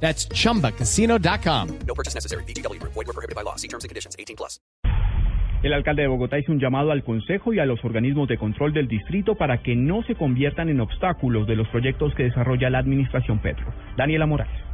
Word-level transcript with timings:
That's 0.00 0.28
chumbacasino.com. 0.28 1.78
No 1.86 1.94
purchase 1.94 2.14
necessary. 2.14 2.44
BGW. 2.44 2.80
Void 2.82 2.94
were 2.94 3.12
prohibited 3.12 3.34
by 3.34 3.42
law. 3.42 3.56
See 3.56 3.68
terms 3.68 3.84
and 3.84 3.88
conditions. 3.88 4.14
18 4.18 4.36
plus. 4.36 4.60
El 5.62 5.72
alcalde 5.72 6.02
de 6.02 6.08
Bogotá 6.08 6.38
hizo 6.38 6.52
un 6.52 6.60
llamado 6.60 6.92
al 6.92 7.02
Consejo 7.02 7.52
y 7.52 7.58
a 7.58 7.66
los 7.66 7.82
organismos 7.84 8.28
de 8.28 8.36
control 8.36 8.72
del 8.72 8.88
distrito 8.88 9.34
para 9.34 9.62
que 9.62 9.74
no 9.74 10.02
se 10.04 10.14
conviertan 10.14 10.68
en 10.68 10.80
obstáculos 10.80 11.46
de 11.46 11.56
los 11.56 11.66
proyectos 11.68 12.14
que 12.14 12.24
desarrolla 12.24 12.70
la 12.70 12.78
administración 12.78 13.40
Petro. 13.40 13.72
Daniela 13.96 14.26
Morales. 14.26 14.65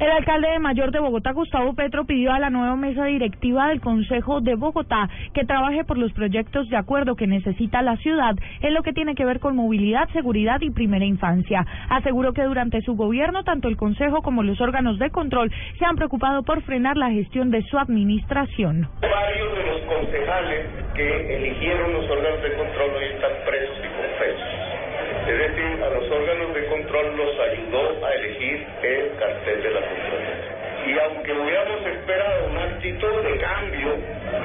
El 0.00 0.10
alcalde 0.10 0.48
de 0.48 0.58
Mayor 0.58 0.92
de 0.92 0.98
Bogotá, 0.98 1.32
Gustavo 1.32 1.74
Petro, 1.74 2.06
pidió 2.06 2.32
a 2.32 2.38
la 2.38 2.48
nueva 2.48 2.74
mesa 2.74 3.04
directiva 3.04 3.68
del 3.68 3.82
Consejo 3.82 4.40
de 4.40 4.54
Bogotá 4.54 5.10
que 5.34 5.44
trabaje 5.44 5.84
por 5.84 5.98
los 5.98 6.10
proyectos 6.14 6.70
de 6.70 6.78
acuerdo 6.78 7.16
que 7.16 7.26
necesita 7.26 7.82
la 7.82 7.98
ciudad 7.98 8.34
en 8.62 8.72
lo 8.72 8.82
que 8.82 8.94
tiene 8.94 9.14
que 9.14 9.26
ver 9.26 9.40
con 9.40 9.56
movilidad, 9.56 10.08
seguridad 10.14 10.58
y 10.62 10.70
primera 10.70 11.04
infancia. 11.04 11.66
Aseguró 11.90 12.32
que 12.32 12.44
durante 12.44 12.80
su 12.80 12.96
gobierno, 12.96 13.44
tanto 13.44 13.68
el 13.68 13.76
Consejo 13.76 14.22
como 14.22 14.42
los 14.42 14.58
órganos 14.62 14.98
de 14.98 15.10
control 15.10 15.52
se 15.78 15.84
han 15.84 15.96
preocupado 15.96 16.44
por 16.44 16.62
frenar 16.62 16.96
la 16.96 17.10
gestión 17.10 17.50
de 17.50 17.60
su 17.64 17.78
administración. 17.78 18.88
Varios 19.02 19.54
de 19.54 19.64
los 19.66 19.80
concejales 19.82 20.66
que 20.94 21.36
eligieron 21.36 21.92
los 21.92 22.08
órganos 22.08 22.42
de 22.42 22.56
control 22.56 22.90
hoy 22.96 23.04
están 23.04 23.32
presos 23.44 23.76
y 23.84 23.88
confesos. 24.00 24.70
Es 25.28 25.38
decir, 25.38 25.82
a 25.84 25.90
los 25.90 26.10
órganos 26.10 26.54
de 26.54 26.66
control 26.68 27.16
los 27.18 27.38
ayudó 27.38 28.06
a 28.06 28.12
elegir 28.14 28.39
el 28.82 29.16
cartel 29.18 29.62
de 29.62 29.70
la 29.70 29.80
Contraloría. 29.80 30.60
Y 30.86 30.98
aunque 30.98 31.32
hubiéramos 31.32 31.86
esperado 31.86 32.50
una 32.50 32.64
actitud 32.64 33.22
de 33.22 33.38
cambio, 33.38 33.88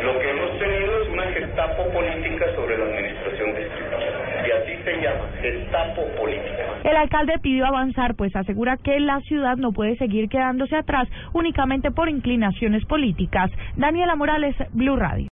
lo 0.04 0.20
que 0.20 0.30
hemos 0.30 0.60
tenido 0.60 1.02
es 1.02 1.10
una 1.10 1.24
gestapo 1.24 1.90
política 1.92 2.46
sobre 2.56 2.78
la 2.78 2.86
administración 2.86 3.56
distrital. 3.56 4.04
Y 4.46 4.52
así 4.52 4.84
se 4.84 5.02
llama, 5.02 5.30
gestapo 5.42 6.02
política. 6.20 6.66
El 6.84 6.98
alcalde 6.98 7.34
pidió 7.42 7.66
avanzar, 7.66 8.16
pues 8.16 8.36
asegura 8.36 8.78
que 8.78 9.00
la 9.00 9.22
ciudad 9.22 9.58
no 9.58 9.72
puede 9.72 9.96
seguir 9.98 10.30
quedándose 10.30 10.76
atrás 10.76 11.08
únicamente 11.34 11.92
por 11.92 12.10
inclinaciones 12.10 12.86
políticas. 12.86 13.50
Daniela 13.76 14.16
Morales, 14.16 14.56
Blue 14.74 14.98
Radio. 14.98 15.24